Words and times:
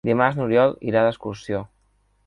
Dimarts 0.09 0.39
n'Oriol 0.39 0.73
irà 0.93 1.05
d'excursió. 1.09 1.65